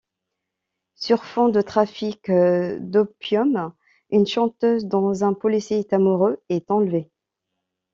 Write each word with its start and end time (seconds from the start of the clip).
Sur 0.95 1.25
fond 1.25 1.49
de 1.49 1.61
trafic 1.61 2.31
d'opium, 2.31 3.71
une 4.09 4.25
chanteuse 4.25 4.85
dont 4.85 5.21
un 5.21 5.33
policier 5.33 5.77
est 5.77 5.93
amoureux 5.93 6.41
est 6.49 6.71
enlevée. 6.71 7.11